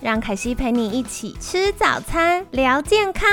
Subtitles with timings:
[0.00, 3.28] 让凯西陪你一起吃早餐，聊健康。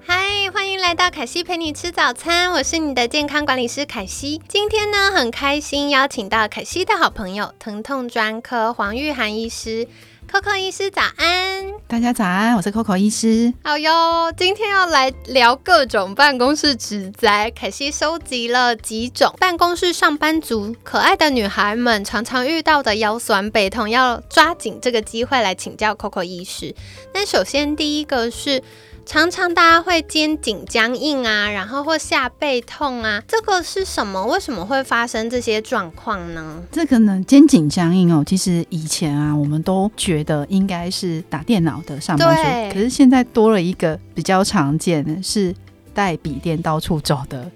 [0.00, 4.40] 嗨，欢迎来到凯西陪你吃早餐，我是你的健康管理师凯西。
[4.48, 9.86] 今天呢，很开心邀请到凯西的好朋友，疼痛专科黄玉涵医师。
[10.30, 13.54] Coco 医师早安，大家早安，我是 Coco 医师。
[13.62, 17.50] 好哟，今天要来聊各种办公室指灾。
[17.52, 26.74] 凯西收集了几种办公室上班族可爱的女孩们常常遇到的腰酸背痛，要抓紧这个机会来请教 Coco 医师。
[27.14, 28.62] 那首先第一个是。
[29.06, 34.26] 常常大家会肩颈僵硬啊，然后或下背痛啊，这个是什么？
[34.26, 36.60] 为什么会发生这些状况呢？
[36.72, 42.36] 这个呢，肩颈僵硬哦，其实以前啊，我们都觉得应该是打电脑的上班
[42.68, 45.54] 族，可是现在多了一个比较常见的是
[45.94, 47.48] 带笔电到处走的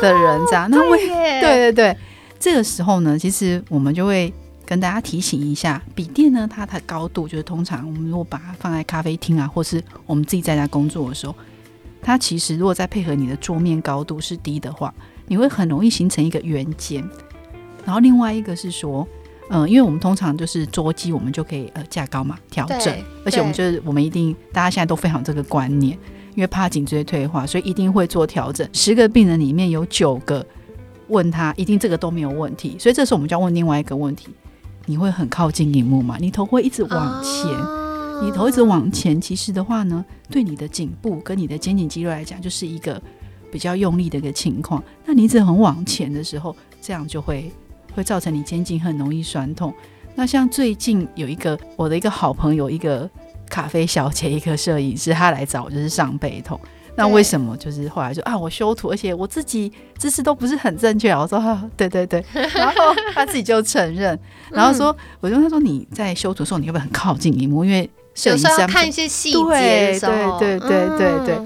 [0.00, 0.68] 的人，这样。
[0.68, 1.96] 那对对对，
[2.40, 4.34] 这个时候呢，其实我们就会。
[4.64, 11.34] 跟大家提醒一下，笔电呢，它的高度就是通常我们如果把它放在咖啡厅啊，或是我们自己在家工作的时候，
[12.00, 14.94] 它其实如果再配合你的桌面高度是低的话，
[15.26, 17.04] 你会很容易形成一个圆肩。
[17.84, 19.06] 然后另外一个是说，
[19.50, 25.98] 嗯，因为我们通常就是桌机，我们就可以呃架高嘛，调整，而且我们就是我们一定大家现在都非常这个观念，
[26.34, 28.66] 因为怕颈椎退化，所以一定会做调整。
[28.72, 30.46] 十个病人里面有九个
[31.08, 34.28] 问他，一定这个都没有问题，所以这时候我们就要问另外一个问题。
[34.86, 36.16] 你会很靠近荧幕嘛？
[36.18, 37.50] 你头会一直往前，
[38.22, 43.00] 你头一直往前，其实的话呢，对你的颈部跟你的肩颈肌肉来讲，就是一个
[43.50, 44.82] 比较用力的一个情况。
[45.04, 47.50] 那你一直很往前的时候，这样就会
[47.94, 49.72] 会造成你肩颈很容易酸痛。
[50.14, 53.08] 那像最近有一个我的一个好朋友，一个
[53.48, 56.58] 咖啡小姐，一个摄影师，他来找我就是上背痛。
[56.94, 61.20] 那为什么就是后来就啊，我修图，而且我自己姿势都不是很正确啊。
[61.20, 62.22] 我说哈， 对对对，
[62.54, 64.18] 然后他自己就承认，
[64.50, 67.64] 然后说，我就他说你在修图的时候，你会不会很靠近荧幕？
[67.64, 67.88] 因为
[68.24, 71.38] 有时候要看一些细节，对对对对对对，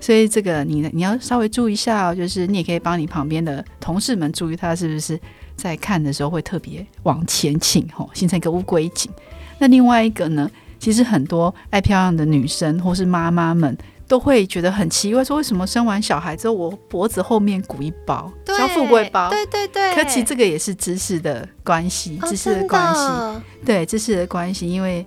[0.00, 5.20] 所以这个你你要稍微注意一下哦，就是你也可以帮你旁边的同事们注意，他是不是
[5.54, 9.12] 在看的时候会特别往前倾，吼，形成一个乌龟颈。
[9.58, 13.76] 那另外一个呢，其实很多爱漂亮的女生或是妈妈们。
[14.14, 19.28] 都会觉得很奇怪，说为什么生完小孩之后，我脖子后面鼓一包，叫富贵包？
[19.28, 19.92] 对对对。
[19.92, 23.42] 可其实这个也是知识的关系，知识的关系。
[23.64, 25.04] 对，知识的关系，因为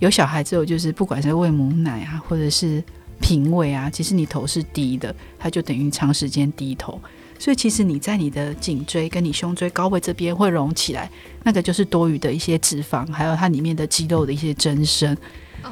[0.00, 2.82] 有小孩之后，就是不管是喂母奶啊，或者是
[3.20, 7.00] 平喂啊，其实你头是低的，它就等于长时间低头，
[7.42, 11.10] 所以其实你在你的颈椎跟你胸椎高位这边会隆起来，
[11.42, 15.16] 那个就是多余的一些脂肪，还有它里面的肌肉的一些增生。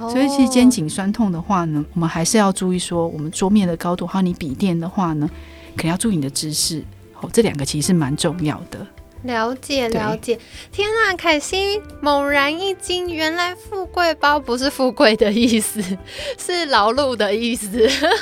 [0.01, 5.31] 所以，其实肩颈酸痛的话呢，我们还是要注意说，我们桌面的高度，还有你笔电的话呢，
[5.77, 6.83] 可能要注意你的姿势。
[7.21, 8.85] 哦，这两个其实是蛮重要的。
[9.23, 10.39] 了解了解，
[10.73, 15.83] 天啊，凯西猛然一惊，原来富贵包不是富贵的意思，
[16.39, 17.69] 是劳碌的意思。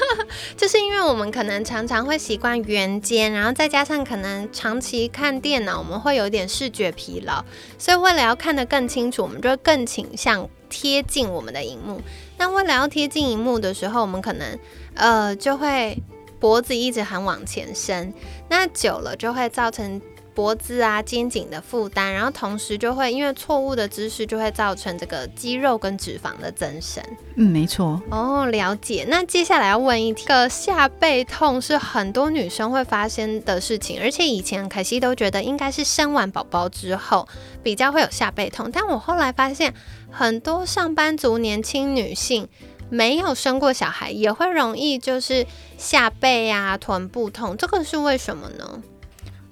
[0.59, 7.44] 就是因为我们可能常常会习惯圆肩，然后再加上可能长期看电脑，我们会有点视觉疲劳，
[7.78, 12.03] 所以为了要看得更清楚，我们就会更倾向贴近我们的荧幕。
[12.38, 14.59] 那为了要贴近荧幕的时候，我们可能
[14.94, 15.97] 呃就会
[16.41, 18.12] 脖子一直很往前伸，
[18.48, 20.03] 那久了就会造成。
[20.38, 27.03] 脖子啊，肩颈的负担，然后同时就会因为错误的姿势，就会造成这个肌肉跟脂肪的增生。
[27.34, 28.00] 嗯，没错。
[28.09, 29.04] 哦，了解。
[29.09, 37.27] 那接下来要问一题，个下背痛是很多女生会发生的事情，而且以前凯西都觉得应该是生完宝宝之后
[37.65, 39.74] 比较会有下背痛，但我后来发现
[40.09, 42.47] 很多上班族年轻女性
[42.89, 45.45] 没有生过小孩也会容易就是
[45.77, 48.80] 下背啊、臀部痛，这个是为什么呢？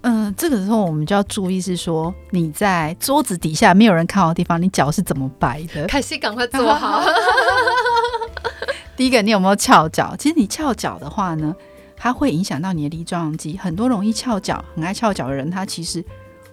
[0.08, 5.84] 嗯，这个时候我们就要注意，是说你在桌子底下没有人看到的地方，你脚是怎么摆的？
[5.88, 7.02] 凯西，赶快坐好。
[8.96, 10.14] 第一个，你有没有翘脚？
[10.16, 11.52] 其实你翘脚的话呢，
[11.96, 13.58] 它会影响到你的梨状肌。
[13.58, 16.04] 很多容易翘脚、很爱翘脚的人，他其实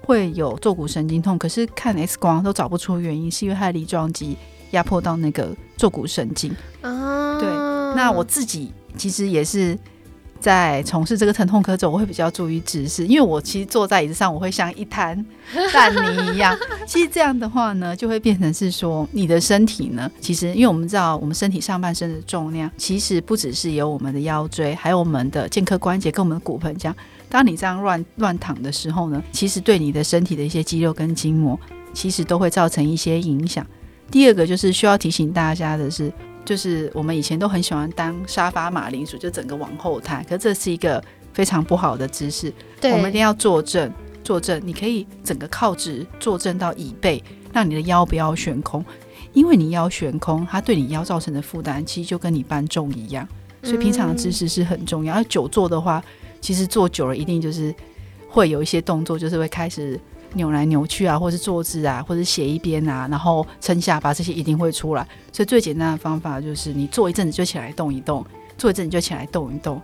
[0.02, 4.36] 会有坐骨神经痛，可是看 X 光都找不出原因，是因为他的梨状肌
[4.72, 6.52] 压迫到那个坐骨神经。
[6.82, 7.48] 啊，对。
[7.96, 9.78] 那我自己其实也是。
[10.44, 15.25] 在从事这个疼痛科之后，我会比较注意姿势，因为我其实坐在椅子上，我会像一滩
[15.74, 16.54] 烂泥一样。
[16.86, 26.96] 其实这样的话呢，就会变成是说，你的身体呢，其实因为我们知道，我们身体上半身的重量，其实不只是有我们的腰椎，还有我们的肩胛关节跟我们的骨盆这样。
[27.30, 31.57] 当你这样乱乱躺的时候呢，其实对你的身体的一些肌肉跟筋膜，
[31.94, 33.66] 其实都会造成一些影响。
[34.12, 36.12] 第二个就是需要提醒大家的是。
[36.45, 41.04] 就是我们以前都很喜欢当沙发马铃薯，就整个往后瘫，可这是一个
[41.34, 42.54] 非常不好的姿势。
[42.81, 43.92] 对，我们一定要坐正，
[44.24, 44.62] 坐正。
[44.66, 47.24] 你可以整个靠直，坐正到椅背，
[47.54, 48.84] 让你的腰不要悬空，
[49.31, 53.28] 因为你腰悬空，它对你腰造成的负担其实就跟你搬重一样。
[53.62, 55.13] 所以平常的姿势是很重要。
[55.13, 56.04] 而久坐的话，
[56.42, 57.74] 其实坐久了一定就是
[58.28, 60.00] 会有一些动作，就是会开始。
[60.34, 65.08] 扭来扭去啊，或是坐姿啊，或者斜一边啊，然后撑下巴，这些一定会出来。
[65.32, 68.26] 所以最简单的方法就是，你坐一阵子就起来动一动，
[68.58, 69.82] 坐一阵子就起来动一动，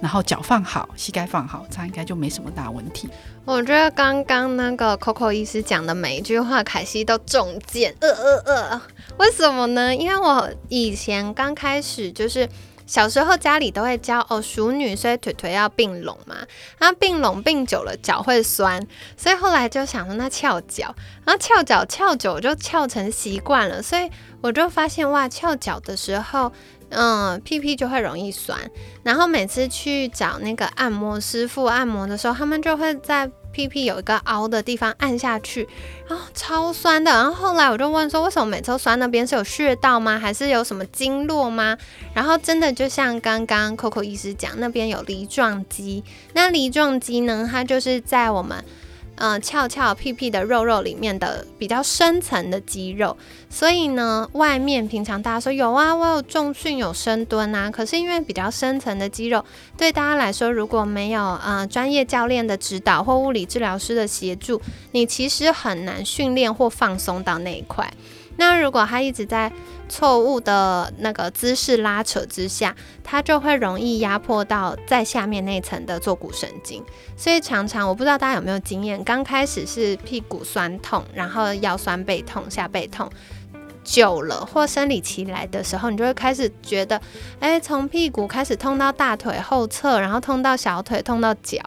[0.00, 3.08] 然后脚放好，膝盖放好，这样应该就没什么大问题。
[3.44, 7.94] 我觉得刚刚那个 Coco 医师讲的每一句话，凯西都中箭。
[8.00, 8.82] 呃呃呃，
[9.18, 9.94] 为什么呢？
[9.94, 12.48] 因为我以前刚开始就是。
[12.86, 16.36] 小时候家里都会教哦，熟女所以腿腿要并拢嘛，
[16.78, 18.84] 然后并拢并久了脚会酸，
[19.16, 20.94] 所以后来就想说那翘脚，
[21.24, 26.52] 然后翘脚翘久就翘成习惯了，所以我就发现哇，翘脚的时候，
[26.90, 28.58] 嗯，屁屁就会容易酸，
[29.02, 33.30] 然后每次去找那个按摩师傅按摩的时候，他们就会在。
[33.52, 35.68] 屁屁有一个凹的地方，按下去，
[36.08, 37.10] 然后超酸的。
[37.10, 40.18] 然后后来我就问说，为什么每次酸那边是有穴道吗？
[40.18, 41.76] 还是有什么经络吗？
[42.14, 46.02] 然后真的就像刚刚 Coco 医师讲，那边有梨状肌。
[46.32, 48.64] 那梨状肌呢，它就是在我们。
[49.24, 53.16] 嗯，翘翘屁屁的肉肉里面的比较深层的肌肉，
[53.48, 59.44] 所以呢，外面平常大家说有啊，我有重训有深蹲啊，可是因为比较深层的肌肉，
[59.78, 64.60] 对大家来说，如果没有呃专业教练的指导或物理治疗师的协助，
[64.90, 67.88] 你其实很难训练或放松到那一块。
[68.36, 69.50] 那如果他一直在
[69.88, 72.74] 错误的那个姿势拉扯之下，
[73.04, 76.82] 他就会容易压迫到在下面那层的坐骨神经，
[77.16, 83.10] 所以常常我不知道大家有没有经验，刚开始是屁股酸痛，然后腰酸背痛、下背痛。
[83.84, 87.00] 久了或生理期来的时候，你就会开始觉得，
[87.40, 91.58] 哎，从屁股开始痛到大腿后侧，然后痛到小腿，痛到脚，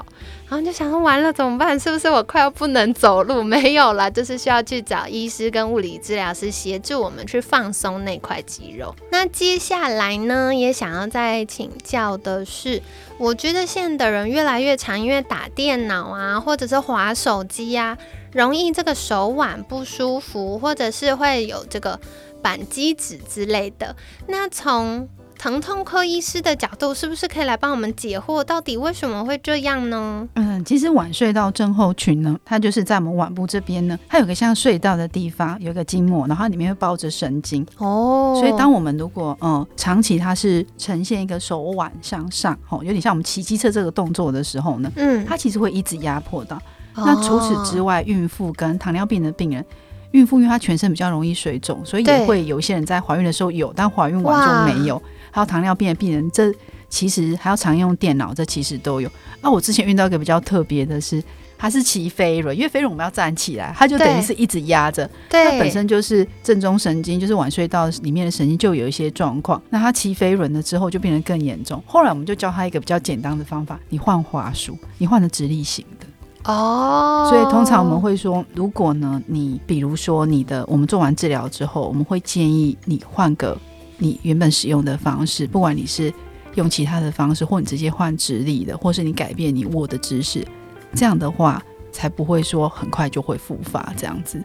[0.48, 1.80] 然后你就想说完了怎么办？
[1.80, 3.44] 是不是我快要不能走路？
[3.44, 8.96] 没有了，就是需要去找医师跟物理治疗师协助我们去放松那块肌肉。
[9.12, 12.82] 那接下来呢，也想要再请教的是，
[13.18, 17.98] 我觉得现在的人越来越常因为打电脑啊，或者是滑手机呀。
[18.36, 21.98] 容易这个手腕不舒服，或者是会有这个
[22.42, 23.96] 板机指之类的。
[24.28, 25.08] 那从
[25.40, 28.44] 疼痛科医师的角度，是不是可以来帮我们解惑？
[28.44, 30.28] 到底为什么会这样呢？
[30.36, 37.66] 嗯，其实腕隧道症候群呢，它就是在我们腕部这边呢，它有个像隧道的地方，有一个筋膜，然后里面会包着神经。
[37.78, 46.62] 哦，所以当我们如果嗯长期它是呈现一个手腕向上，哦，有点像我们骑机车这个动作的时候呢，嗯，它其实会一直压迫到。
[46.96, 49.64] 那除此之外，孕妇跟糖尿病的病人，
[50.12, 55.02] 孕妇因为她全身比较容易水肿，所以也会有一些人在怀孕的时候有，但怀孕完就没有。
[55.32, 56.54] 还有糖尿病的病人，这
[56.88, 59.10] 其实还要常用电脑，这其实都有。
[59.42, 61.22] 啊，我之前遇到一个比较特别的是，
[61.58, 65.06] 他是骑飞轮，因为飞轮我们要站起来，他就等于是一直压着。
[65.30, 69.62] 对，他本身就是正中神经，就是晚睡道里面的神经就有一些状况。
[69.70, 71.84] 那他骑飞轮了之后，就变得更严重。
[71.86, 76.05] 后来我们就教他一个比较简单的方法，你换滑鼠，你换的直立型的。
[76.46, 83.58] 哦，所以通常我们会说，如果呢，你比如说你的，我们做完治疗之后，我们会建议你换个
[83.98, 86.14] 你原本使用的方式，不管你是
[86.54, 90.46] 用其他的方式，或你直接换直立的，或是你改变你握的姿势，
[90.94, 91.62] 这样的话
[91.92, 94.44] 才不会说很快就会复发这样子。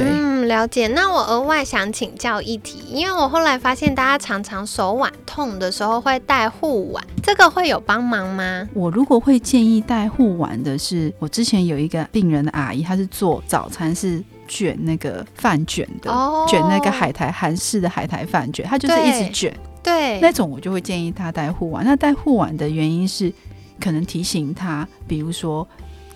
[0.00, 0.86] 嗯，了解。
[0.88, 8.68] 那我额外想请教一题，因为我后来发现大家常常手腕痛的时候会带护腕，这个会有帮忙吗？
[8.72, 16.10] 我如果会建议带护腕的是，我之前有一个病人的阿姨，她是做早餐是卷那个饭卷的，
[16.48, 21.84] 卷那个海苔韩式的海苔饭卷，她就是一直卷，对，那种我就会建议她带护腕。
[21.84, 23.32] 那带护腕的原因是，
[23.80, 25.66] 可能提醒她，比如说。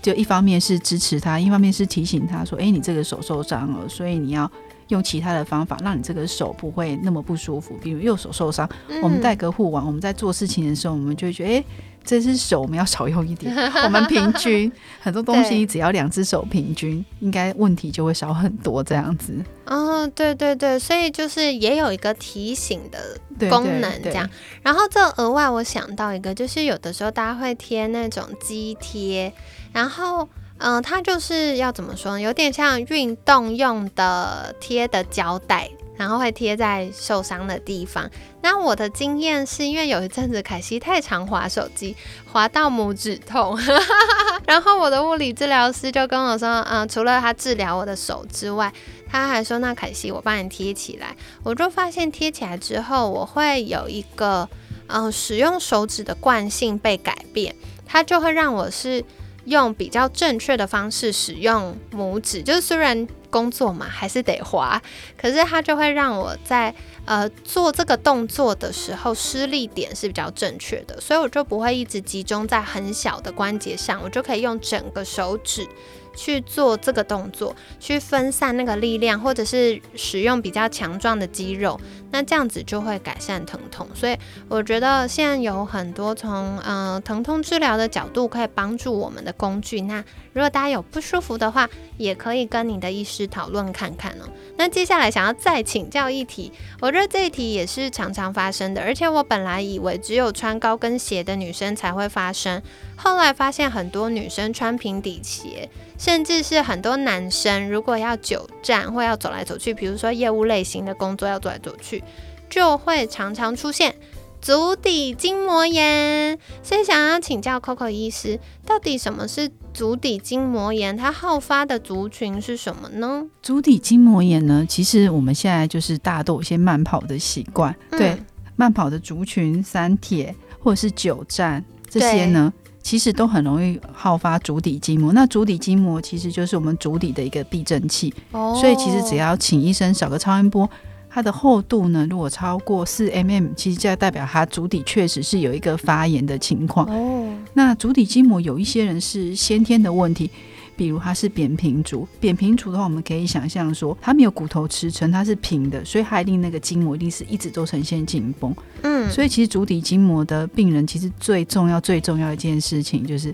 [0.07, 4.49] 就一方面是支持他，一方面是提醒他说：“哎，你这个手受伤了，所以你要
[4.89, 7.77] 用其他的方法，让你这个手不会那么不舒服。
[7.81, 8.69] 比如右手受伤，
[9.01, 11.63] 我们戴个护腕，我们在做事情的时候，我们就会觉得，哎。
[12.07, 13.53] 这只手我们要少用一点，
[13.83, 19.33] 我们平均很多东西只要两只手平均，应该问题就会少很多这样子。
[19.65, 24.29] 哦，对对对，所以就是也有一个提醒的功能这样。
[24.61, 29.33] 然后这额外我想到一个，就是有的时候大家会贴那种肌贴，
[29.73, 30.29] 然后
[30.59, 32.21] 嗯，它就是要怎么说呢？
[32.21, 35.69] 有点像运动用的贴的胶带。
[35.97, 38.07] 然后会贴在受伤的地方。
[38.43, 41.95] 那我的经验是因为有一阵子凯西太常滑手机，
[42.31, 43.57] 滑到拇指痛。
[44.45, 48.71] 然后我的物理治疗师就跟我说，嗯，除了他治疗我的手之外，
[49.09, 51.15] 他还说，那凯西我帮你贴起来。
[51.41, 54.47] 我就发现贴起来之后，我会有一个，
[54.85, 57.55] 嗯，使用手指的惯性被改变，
[57.87, 59.03] 它就会让我是
[59.47, 63.05] 用比较正确的方式使用拇指，就是虽然。
[63.29, 64.81] 工作嘛，还是得滑，
[65.17, 66.73] 可是它就会让我在
[67.03, 75.67] 呃做这个动作的时候，施力点是比较正确的，所以我就不会一直集中在很小的关节上，我就可以用整个手指。
[76.15, 81.79] 去做这个动作，去分散那个力量，或者是使用比较强壮的肌肉，
[82.11, 83.87] 那这样子就会改善疼痛。
[83.93, 89.81] 所以我觉得现在有很多从嗯疼痛治疗的角度可以帮助我们的工具。
[89.81, 94.25] 那如果大家有不舒服的话，也可以跟你的医师讨论看看哦。
[94.57, 102.61] 那接下来想要再请教一题，我觉得这一题也是常常发生的，而且我本来以为只有穿高跟鞋的女生才会发生，
[102.95, 105.69] 后来发现很多女生穿平底鞋。
[105.99, 112.03] 甚至是很多男生，如果要久站或要走来走去，比如说业务类型的工作要走来走去，
[112.49, 113.95] 就会常常出现
[114.41, 116.37] 足底筋膜炎。
[116.63, 120.95] 所以想要请教 Coco 医师，到底什么是足底筋膜炎？
[120.95, 123.25] 它好发的族群是什么呢？
[123.41, 124.65] 足底筋膜炎呢？
[124.67, 128.17] 其实我们现在就是大家都有些慢跑的习惯，对
[128.55, 132.53] 慢跑的族群、三铁或者是久站这些呢？
[132.81, 140.69] 其实都很容易好发足底筋膜，那足底筋膜其实就是我们足底的一个避震器，所以其实只要请医生扫个超音波，
[141.17, 146.85] 它的厚度呢如果超过四 mm，其实就代表它足底确实是有一个发炎的情况。
[146.87, 150.29] 哦，那足底筋膜有一些人是先天的问题。
[150.75, 158.55] 比如它是扁平足，扁平足的话，我们可以想象说，它没有骨头支撑，它是平的，所以它一定那个筋膜一定是一直都呈现紧绷。
[158.83, 163.33] 嗯，所以其实足底筋膜的病人，其实最重要、最重要的一件事情就是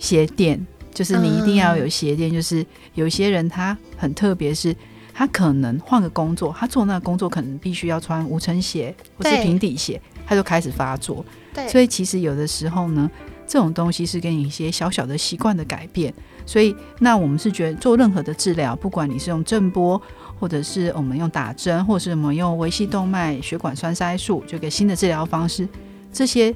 [0.00, 2.28] 鞋垫，就是你一定要有鞋垫。
[2.28, 4.74] 就是有些人他很特别，是
[5.18, 11.24] 他可能换个工作，他做那个工作可能必须要穿无尘鞋或是平底鞋，他就开始发作。
[11.52, 13.10] 对，所以其实有的时候呢，
[13.44, 16.14] 这种东西是给你一些小小的习惯的改变。
[16.46, 20.00] 所以，那我们是觉得做任何的治疗，不管你是用震波，
[20.38, 25.68] 或者是我们用打针，或是我们用维系动脉血管栓塞术这个新的治疗方式，
[26.12, 26.54] 这些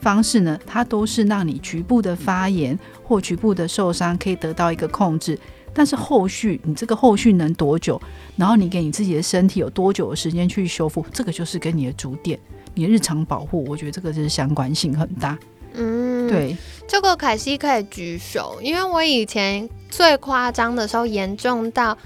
[0.00, 5.38] 方式呢，它都是让你局部的发炎或局部的受伤可以得到一个控制。
[5.72, 8.00] 但是后续你这个后续能多久，
[8.36, 12.38] 然后你给你自己的身体有多久的时间去修复，这个就是跟你的主点、
[12.74, 15.38] 你的日常保护，我觉得这个就是相关性很大。
[15.74, 16.56] 嗯，对，
[16.88, 21.96] 这个凯西可以举手，因为我以前最夸张的时候，严重到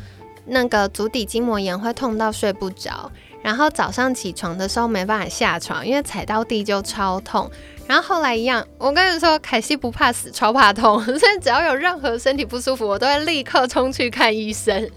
[0.45, 3.11] 那个足底筋膜炎会痛到睡不着，
[3.43, 7.51] 然后早上起床的时候没办法下床，因为踩到地就超痛。
[7.87, 14.91] 然后后来一样，我跟你说，凯西不怕死，超怕痛， 所以只要有任何身体不舒服，我都会立刻冲去看医生。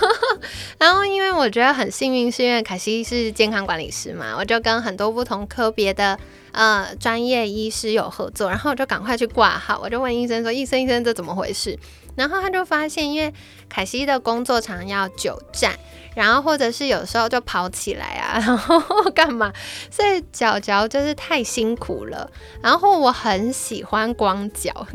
[0.78, 6.18] 然后因为我觉得很幸运，是因为凯西是健康管理师嘛，我就跟很多不同科别的。
[6.52, 9.80] 呃，专业医师有合作，然后我就赶快去挂号。
[9.82, 11.78] 我就问医生说：“医生，医生，这怎么回事？”
[12.14, 13.32] 然后他就发现，因为
[13.70, 15.72] 凯西的工作常要久站，
[16.14, 19.52] 然后或者是有时候就跑起来啊， 然后干嘛，
[19.90, 22.30] 所以脚脚就是太辛苦了。
[22.62, 24.86] 然后我很喜欢光脚，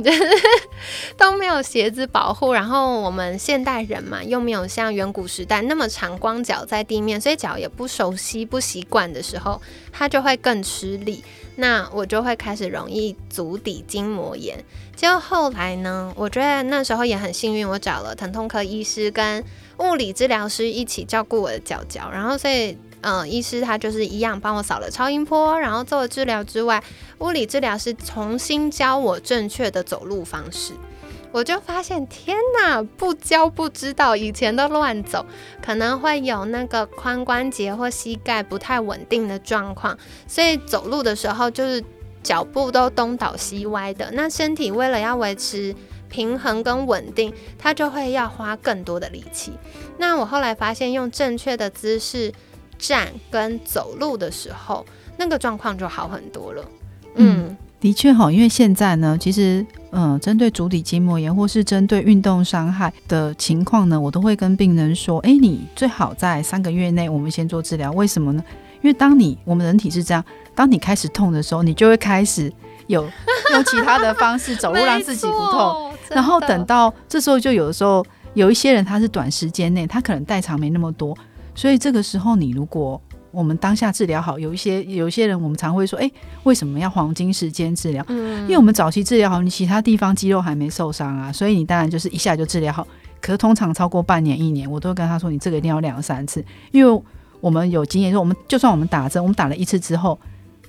[1.18, 2.54] 都没有鞋子保护。
[2.54, 11.24] 然后我们现代人嘛，又没有像远古时代那么长光脚在地面，所以脚也不熟悉、不习惯的时候，它就会更吃力。
[11.60, 14.64] 那我就会开始容易足底筋膜炎。
[14.98, 19.44] 就后来呢，我觉得那时候也很幸运，我找了疼痛科医师跟
[19.78, 22.10] 物理治疗师一起照顾我的脚脚。
[22.12, 26.84] 然后所以，嗯，医师他就是一样帮我扫了超音波，然后做了治疗之外，
[27.20, 30.74] 物理治疗师重新教我正确的走路方式。
[31.32, 32.82] 我就发现，天哪！
[32.82, 35.24] 不教不知道，以前都乱走，
[35.62, 41.84] 可能会有那个髋关节或膝盖不太稳定的状况，所以走路的时候就是
[42.28, 44.12] 脚步都东倒西歪的。
[44.12, 45.74] 那身体为了要维持
[46.10, 49.54] 平衡跟稳定，它就会要花更多的力气。
[49.98, 52.34] 那我后来发现，用正确的姿势
[52.78, 56.66] 站跟走路的时候，那个状况就好很多了。
[57.16, 67.90] 嗯，的确哈，因为现在呢，其实嗯，针对足底筋膜炎或是针对运动伤害的情况呢，我都会跟病人说，哎，你最好在三个月内我们先做治疗。
[67.94, 68.44] 为什么呢？
[68.82, 70.24] 因为当你我们人体是这样，
[70.58, 72.52] 当你开始痛的时候，你就会开始
[72.88, 73.04] 有
[73.54, 81.16] 用其他的方式走路让自己不痛，然后等到这时候就有的时候有一些人他是短时间内他可能代偿没那么多，
[81.54, 83.00] 所以这个时候你如果
[83.30, 86.10] 我们当下治疗好，有一些有一些人，我们常会说，哎，
[86.42, 88.04] 为什么要黄金时间治疗？
[88.08, 92.88] 嗯，因为我们早期治疗好，你其他地方肌肉还没受伤啊，所以你当然就是一下就治疗好。
[93.22, 97.04] 可是通常超过半年、一年，我都会跟他说，你这个一定要两三次，因为
[97.40, 100.18] 我们有经验，说我们就算我们打针，我们打了一次之后，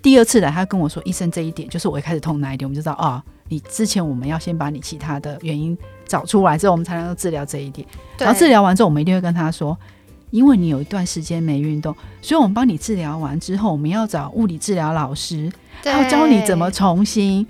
[0.03, 5.77] 第二次来，他跟我说，医生这一点就是我一开始痛哪一点，我们就知道啊，你之前我们要先把你其他的原因
[6.07, 7.87] 找出来之后，我们才能够治疗这一点。
[8.19, 9.77] 然后治疗完之后，我们一定会跟他说。
[10.31, 15.51] 因为你有一段时间没运动，所以我们帮你治疗完之后，我们要找物理治疗老师，
[15.85, 17.47] 要教你怎么重新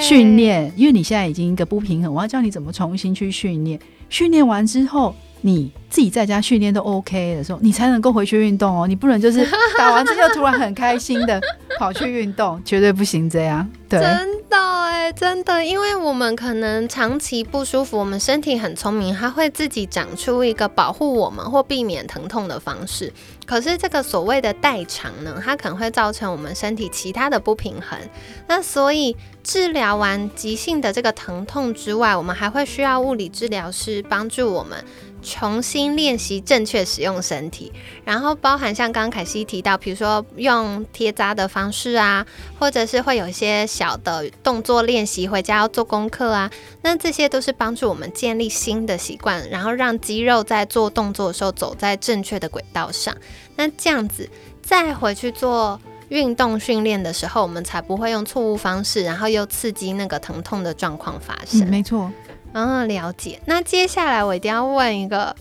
[0.00, 0.72] 训练。
[0.74, 3.78] 因为你现在已经一个不平衡，我要教你怎么重新去训练。
[4.08, 8.86] 训练完之后，你自己在家训练都 OK 的时候，你才能够回去运动哦。
[8.86, 9.46] 你不能就是
[9.76, 11.40] 打完针就突然很开心的
[11.78, 13.68] 跑去运动，绝对不行这样。
[13.88, 14.00] 对。
[14.00, 23.12] 真的哎，真的，因为我们可能长期不舒服，我们身体很聪明，它会自己长出一个保护我们或避免疼痛的方式。
[23.44, 27.98] 可是这个所谓的代偿呢，它可能会造成我们身体其他的不平衡。
[28.46, 34.84] 那所以治疗完急性的这个疼痛之外，我们还会需要物理治疗师帮助我们。
[35.22, 37.72] 重新练习正确使用身体，
[38.04, 42.26] 然后包含像刚刚凯西提到，比如说用贴扎的方式啊，
[42.58, 46.50] 或者是会有一些小的动作练习，回家要做功课啊，
[46.82, 53.16] 那这些都是帮助我们建立新的习惯，然后让肌肉在做动作的时候走在正确的轨道上。
[53.56, 54.28] 那这样子
[54.60, 61.68] 再回去做运动训练的时候，我们才不会用错误方式，然后又刺激那个疼痛的状况发生。
[61.68, 62.10] 没错。
[62.52, 63.40] 嗯，了解。
[63.46, 65.34] 那接下来我一定要问一个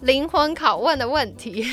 [0.00, 1.64] 灵魂拷问的问题。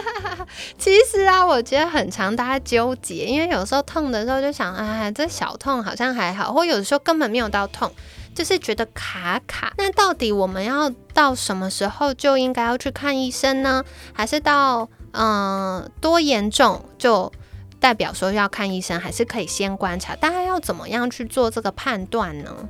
[0.76, 7.90] 其实啊，我觉得很常大家纠结，因为有时候痛的时候就想，哎，这小痛好像还好，或有的时候根本没有到痛，
[8.34, 9.72] 就是觉得卡卡。
[9.78, 13.84] 那到底我们要到什么时候就应该要去看医生呢？
[14.12, 17.32] 还是到嗯多严重就
[17.78, 20.14] 代表说要看医生，还是可以先观察？
[20.16, 22.68] 大家要怎么样去做这个判断呢？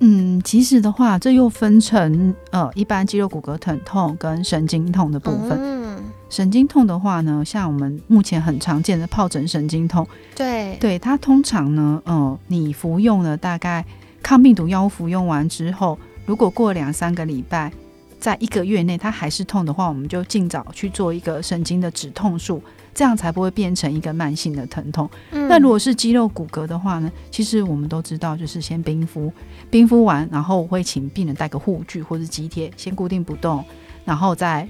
[0.00, 5.58] 嗯，其实的话，这又分成呃，一般肌肉骨骼疼痛跟神经痛的部分。
[5.60, 13.84] 嗯，神经痛的话呢，像我们目前很常见的疱疹神经痛，对，对，它通常呢，嗯，你服用了大概
[14.22, 17.72] 抗病毒药物服用完之后，如果过两三个礼拜，
[18.18, 22.62] 在一个月内它还是痛的话，我们就尽早去做一个神经的止痛术。
[22.94, 25.10] 这样才不会变成一个慢性的疼痛。
[25.30, 27.10] 那如果是肌肉骨骼的话呢？
[27.30, 29.32] 其实我们都知道，就是先冰敷，
[29.68, 33.64] 冰敷完，然后我会请病人带个护具或者肌贴，先固定不动，
[34.04, 34.66] 然后再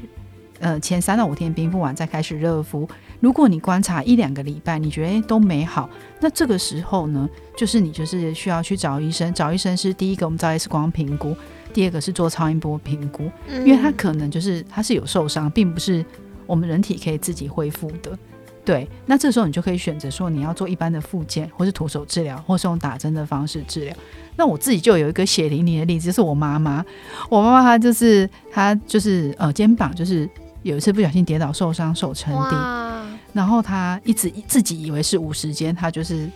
[0.61, 2.89] 呃前三到五天冰敷完再开始热敷。
[3.21, 5.89] 如果你观察一两个礼拜，你觉得都没好，
[6.21, 9.33] 那这个时候呢，就是你就是需要去找医生。
[9.35, 11.35] 找医生是第一个，我们照 X 光评估；
[11.73, 16.05] 第二个是做超音波评估，因为他可能就是他是有受伤，并不是。
[16.47, 18.17] 我们人体可以自己恢复的，
[18.65, 18.89] 对。
[19.07, 23.95] 那这时候你就可以选择说，你要做一般的复健，或是徒手治疗，或是用打针的方式治疗。
[24.37, 26.85] 那我自己就有一个血淋淋的例子，就是我妈妈。
[27.29, 30.29] 我妈妈她就是她就是呃肩膀就是
[30.63, 36.29] 有一次不小心跌倒受伤手撑地，然后她一直自己以为是五十肩，她就是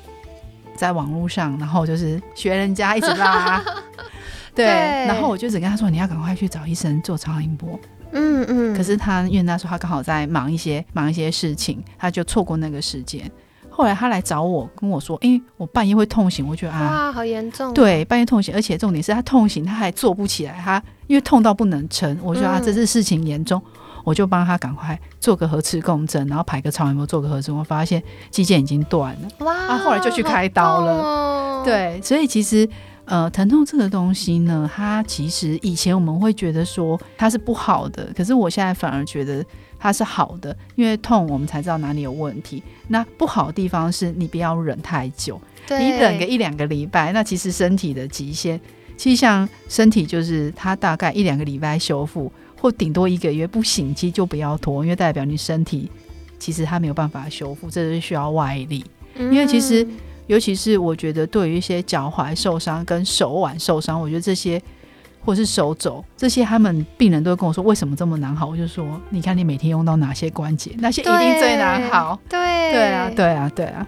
[0.77, 3.65] 在网络上，然后就是学人家一直拉，
[4.55, 4.65] 对。
[4.67, 7.79] 然后我就只跟她说，你要赶快去找医生做超音波。
[8.13, 13.31] 嗯嗯，可是他因为那时候他刚好在忙一些忙一些事情，他就错过那个时间。
[13.71, 17.73] 后来他来找我，跟我说：“哎，我半夜会痛醒。”我觉得啊，好严重。
[17.73, 22.19] 对，半夜痛醒，而且重点是他痛醒他还坐不起来，他因为痛到不能撑。
[22.21, 23.63] 我觉得啊，这是事情严重，
[24.03, 29.47] 我就帮他赶快做个核磁共振，然后排个超音波，做个核磁，我发现肌腱已经断了。
[29.47, 29.55] 哇！
[29.55, 31.63] 啊，后来就去开刀了。
[31.65, 32.69] 对，所以其实。
[33.09, 39.43] 呃，疼痛这个东西呢，它其实以前我们会觉得说它是不好的，可是我现在反而觉得
[39.79, 42.63] 它是好的，因为痛我们才知道哪里有问题。
[42.89, 45.41] 那不好的地方是你不要忍太久，
[45.71, 48.61] 你忍个一两个礼拜，那其实身体的极限，
[48.99, 55.91] 其实像身体就是它大概一两个礼拜修复，或顶多一个月不行，其实就不要拖，因为代表你身体
[56.39, 58.85] 其实它没有办法修复，这是需要外力，
[59.17, 59.89] 因为其实。
[60.29, 64.63] 尤其是我觉得对于一些脚踝受伤跟手腕受伤，我觉得这些
[65.25, 72.19] 或是手肘这些，他们病人都会跟我说为什么这么难好，我就说你看你每天用到哪些关节，那些一定最难好。
[72.29, 72.39] 对
[72.73, 73.87] 对啊，对啊，对啊。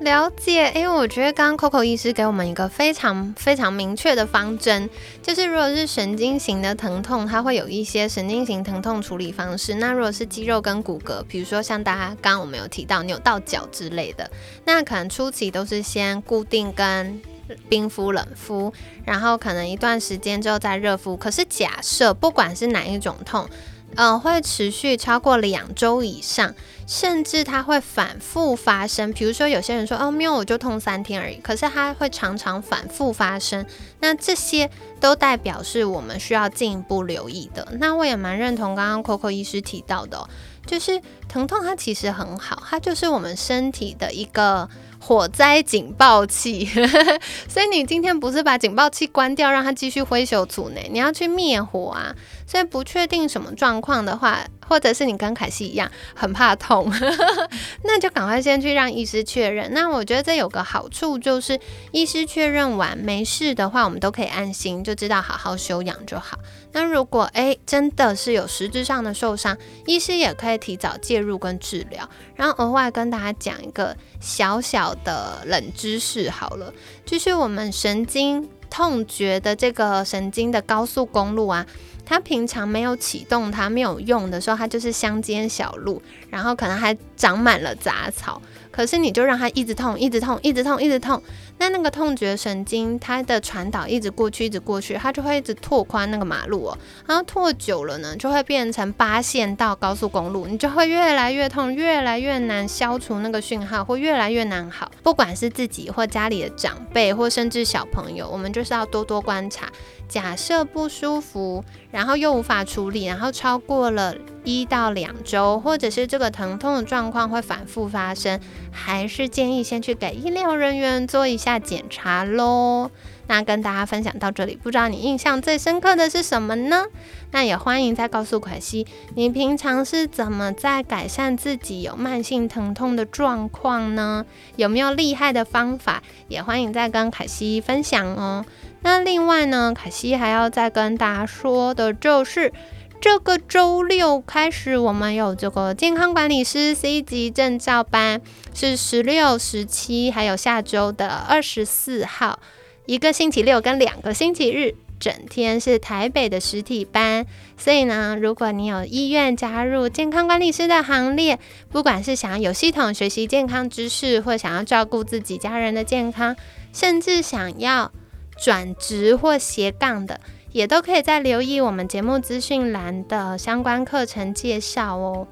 [0.00, 4.88] 了解，因为我觉得刚刚 Coco 医师给我们一个非常非常明确的方针，
[5.20, 9.74] 就是如果是神经型的疼痛，它会有一些神经型疼痛处理方式。
[9.74, 14.30] 那如果是肌肉跟骨骼，比如说像大家刚刚我们有提到扭到脚之类的，
[14.64, 17.20] 那可能初期都是先固定跟
[17.68, 18.72] 冰敷、冷敷，
[19.04, 21.16] 然后可能一段时间之后再热敷。
[21.16, 23.48] 可是假设不管是哪一种痛，
[23.96, 26.54] 嗯，会持续超过两周以上，
[26.88, 29.12] 甚至它会反复发生。
[29.12, 31.36] 比如说，有些人说，哦，没有，我就痛三天而已。
[31.36, 33.64] 可是它会常常反复发生，
[34.00, 37.68] 那这些都代表是我们需要进一步留意的。
[37.78, 40.26] 那我也蛮认同刚刚 Coco 医师提到的，
[40.64, 44.68] 就是疼痛它其实很好，它就是我们身体的一个。
[45.00, 46.68] 火灾警报器，
[47.48, 50.80] 所以你今天不是把警报器关掉，让它继续挥手组呢？
[50.90, 52.12] 你要去灭火啊！
[52.48, 56.90] 所以不确定什么状况的话，或者是你跟凯西一样很怕痛，
[57.84, 59.70] 那就赶快先去让医师确认。
[59.74, 61.60] 那我觉得这有个好处就是，
[61.92, 66.38] 医师确认完没事的话，我们都可以安心，就知道好好休养就好。
[66.72, 72.08] 那如果诶真的是有实质上的受伤，医师也可以提早介入跟治疗。
[72.34, 76.72] 然后额外跟大家讲一个小小的冷知识，好了，
[77.04, 81.66] 就是我们神经痛觉的这个神经的高速公路啊。
[82.08, 88.40] 它平常没有启动，它没有用的时候，它就是乡间小路，然后可能还长满了杂草。
[88.70, 91.20] 可是你就让它一直痛，一直痛，一直痛，一直痛。
[91.58, 96.78] 那那个痛觉神经，它的传导一直过去，一直过去，它就会一直拓宽那个马路哦。
[97.04, 104.90] 然后拓久了呢，就会变成八线道高速公路，你就会越来越痛，越来越难消除那个讯号，或越来越难好。
[105.02, 109.68] 不管是自己或家里的长辈，或甚至小朋友，我们就是要多多观察。
[110.08, 118.40] 假设不舒服，然后又无法处理，然后超过了一到两周，或者是这个疼痛的状况会反复发生，
[118.72, 122.90] 还是建议先去给医疗人员做一下检查喽。
[123.30, 126.86] 那跟大家分享到这里，不知道你印象最深刻的是什么呢？
[127.30, 134.24] 那也欢迎再告诉凯西，你平常是怎么在改善自己有慢性疼痛的状况呢？
[134.56, 136.02] 有没有厉害的方法？
[136.28, 138.46] 也欢迎再跟凯西分享哦。
[138.82, 142.52] 那另外呢，凯西还要再跟大家说的就是，
[143.00, 148.20] 这个周六开始，我们有这个健康管理师 C 级证照班，
[148.54, 152.38] 是十六、十七，还有下周的二十四号，
[152.86, 157.26] 一个星期六跟两个星期日，整天是台北的实体班。
[157.56, 161.38] 所以呢，如果你有意愿加入健康管理师的行列，
[161.70, 166.36] 不管是想要有系统学习健康知识，或想要照顾自己家人的健康，
[166.72, 167.92] 甚至想要。
[168.38, 170.20] 转职或斜杠的，
[170.52, 175.26] 也都可以在留意我们节目资讯栏的相关课程介绍哦。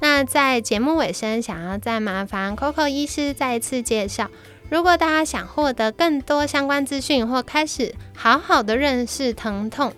[0.00, 4.28] 那在节目尾声，想要再麻烦 Coco 医师再一次介绍，
[4.68, 9.92] 如果大家想获得更多相关资讯，或开始好好的认识疼痛，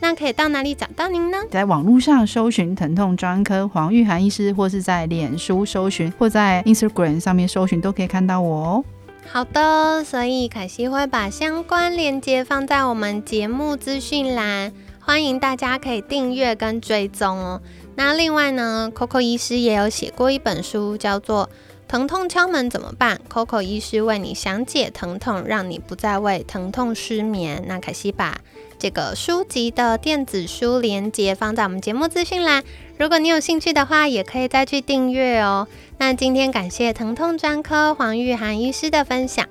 [0.00, 1.38] 那可以到哪里找到您呢？
[1.50, 8.84] 在网络上搜寻疼痛专科黄玉涵医师，或是在脸书搜寻，或在 Instagram 上面搜寻，都可以看到我哦。
[9.30, 17.60] 好的，所以凯西会把相关链接放在我们节目资讯栏，欢迎大家可以订阅跟追踪哦。
[17.94, 21.50] 那另外呢，Coco 医师也有写过一本书，叫做
[21.90, 27.62] 《疼痛敲门怎么办》，Coco 医师为你详解疼痛，让你不再为疼痛失眠。
[27.66, 28.40] 那凯西把
[28.78, 32.62] 这个书籍的电子书连接放在我们节目资讯栏，
[32.96, 35.66] 如果你有兴趣的话，也可以再去订阅哦。
[35.98, 39.46] 那今天感谢疼痛专科黄玉涵医师的分享，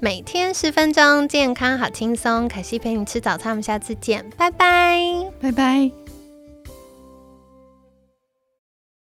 [0.00, 2.48] 每天十分钟，健康好轻松。
[2.48, 6.09] 凯西陪你吃早餐，我们下次见，拜拜，拜拜。